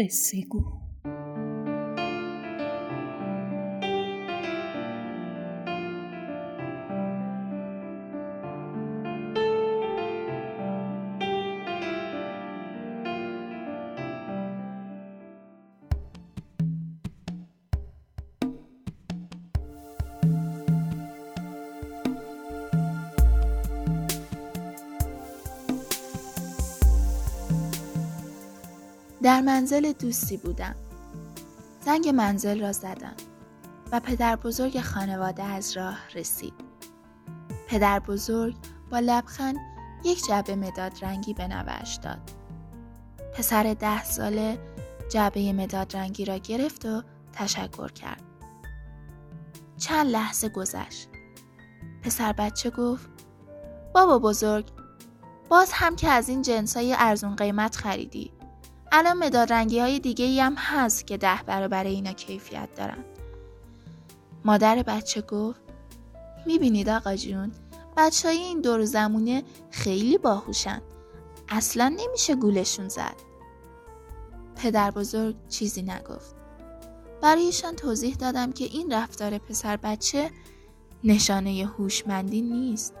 [0.00, 0.87] É cego.
[29.28, 30.74] در منزل دوستی بودم.
[31.84, 33.14] زنگ منزل را زدم
[33.92, 36.54] و پدر بزرگ خانواده از راه رسید.
[37.66, 38.54] پدر بزرگ
[38.90, 39.56] با لبخند
[40.04, 42.30] یک جعبه مداد رنگی به نوش داد.
[43.34, 44.58] پسر ده ساله
[45.10, 48.22] جعبه مداد رنگی را گرفت و تشکر کرد.
[49.78, 51.08] چند لحظه گذشت.
[52.02, 53.08] پسر بچه گفت
[53.94, 54.66] بابا بزرگ
[55.48, 58.37] باز هم که از این جنسای ارزون قیمت خریدی
[58.92, 63.04] الان مداد رنگی های دیگه هم هست که ده برابر اینا کیفیت دارن.
[64.44, 65.60] مادر بچه گفت
[66.46, 67.52] می‌بینید آقا جون
[67.96, 70.82] بچه های این دور زمونه خیلی باهوشن.
[71.48, 73.14] اصلا نمیشه گولشون زد.
[74.56, 76.34] پدر بزرگ چیزی نگفت.
[77.22, 80.30] برایشان توضیح دادم که این رفتار پسر بچه
[81.04, 82.94] نشانه هوشمندی نیست.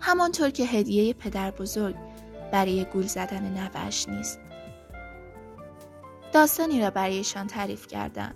[0.00, 1.96] همانطور که هدیه پدر بزرگ
[2.52, 4.38] برای گول زدن نوش نیست.
[6.34, 8.34] داستانی را برایشان تعریف کردم.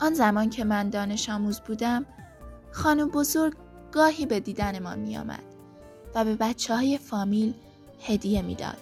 [0.00, 2.06] آن زمان که من دانش آموز بودم
[2.72, 3.54] خانم بزرگ
[3.92, 5.42] گاهی به دیدن ما می آمد
[6.14, 7.54] و به بچه های فامیل
[8.00, 8.76] هدیه می‌داد.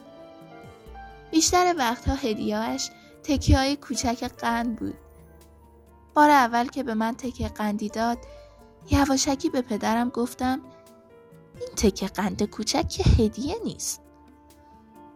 [1.31, 2.91] بیشتر وقتها هدیهاش
[3.23, 4.95] تکیه های کوچک قند بود.
[6.15, 8.19] بار اول که به من تکه قندی داد
[8.91, 10.61] یواشکی به پدرم گفتم
[11.61, 14.01] این تکه قند کوچک که هدیه نیست.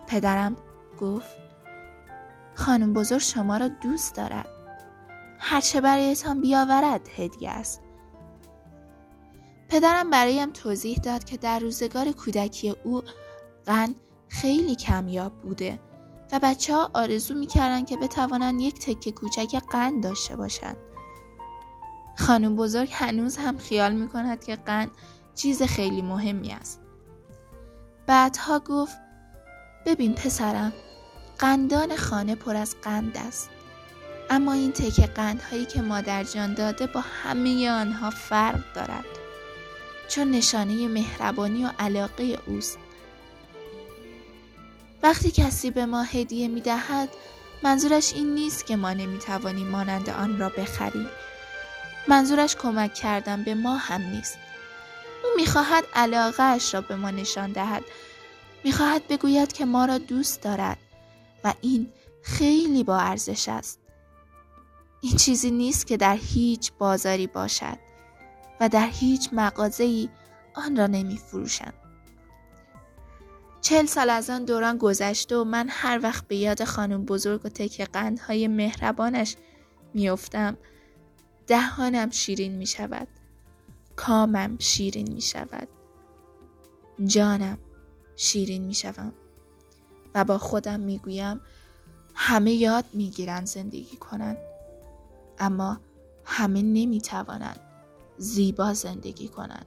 [0.07, 0.57] پدرم
[1.01, 1.50] گفت
[2.55, 4.47] خانم بزرگ شما را دوست دارد
[5.39, 7.81] هرچه برایتان بیاورد هدیه است
[9.69, 13.03] پدرم برایم توضیح داد که در روزگار کودکی او
[13.67, 13.95] قن
[14.29, 15.81] خیلی کمیاب بوده
[16.33, 20.77] و بچه ها آرزو می‌کردن که بتوانند یک تکه کوچک قند داشته باشند.
[22.19, 24.91] خانم بزرگ هنوز هم خیال می کند که قند
[25.35, 26.81] چیز خیلی مهمی است.
[28.07, 28.97] بعدها گفت
[29.87, 30.73] ببین پسرم
[31.41, 33.51] قندان خانه پر از قند است.
[34.31, 39.05] اما این تکه قندهایی که مادر جان داده با همه آنها فرق دارد.
[40.09, 42.79] چون نشانه مهربانی و علاقه اوست.
[45.03, 47.09] وقتی کسی به ما هدیه می دهد
[47.63, 51.09] منظورش این نیست که ما نمی توانیم مانند آن را بخریم.
[52.09, 54.39] منظورش کمک کردن به ما هم نیست.
[55.25, 57.83] او می‌خواهد علاقه اش را به ما نشان دهد.
[58.65, 60.79] می‌خواهد بگوید که ما را دوست دارد.
[61.45, 61.93] و این
[62.23, 63.81] خیلی با ارزش است.
[65.01, 67.79] این چیزی نیست که در هیچ بازاری باشد
[68.61, 70.09] و در هیچ مغازه‌ای
[70.55, 71.75] آن را نمی فروشند.
[73.61, 77.49] چل سال از آن دوران گذشته و من هر وقت به یاد خانم بزرگ و
[77.49, 79.37] تک قندهای مهربانش
[79.95, 80.57] میافتم
[81.47, 83.09] دهانم شیرین می شود.
[83.97, 85.69] کامم شیرین می شود.
[87.05, 87.59] جانم
[88.17, 89.13] شیرین می شوم.
[90.15, 91.41] و با خودم می‌گویم
[92.15, 94.37] همه یاد می‌گیرند زندگی کنند
[95.39, 95.81] اما
[96.25, 97.61] همه نمی‌توانند
[98.19, 99.67] زیبا زندگی کنند